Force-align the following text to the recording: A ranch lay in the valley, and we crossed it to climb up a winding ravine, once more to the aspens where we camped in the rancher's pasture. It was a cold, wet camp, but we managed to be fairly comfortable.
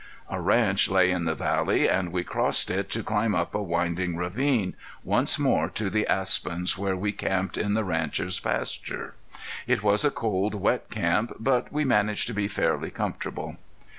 A 0.31 0.41
ranch 0.41 0.89
lay 0.89 1.11
in 1.11 1.25
the 1.25 1.35
valley, 1.35 1.87
and 1.87 2.11
we 2.11 2.23
crossed 2.23 2.71
it 2.71 2.89
to 2.89 3.03
climb 3.03 3.35
up 3.35 3.53
a 3.53 3.61
winding 3.61 4.17
ravine, 4.17 4.75
once 5.03 5.37
more 5.37 5.69
to 5.69 5.91
the 5.91 6.07
aspens 6.07 6.75
where 6.75 6.95
we 6.97 7.11
camped 7.11 7.55
in 7.55 7.75
the 7.75 7.83
rancher's 7.83 8.39
pasture. 8.39 9.13
It 9.67 9.83
was 9.83 10.03
a 10.03 10.09
cold, 10.09 10.55
wet 10.55 10.89
camp, 10.89 11.33
but 11.39 11.71
we 11.71 11.85
managed 11.85 12.25
to 12.29 12.33
be 12.33 12.47
fairly 12.47 12.89
comfortable. 12.89 13.57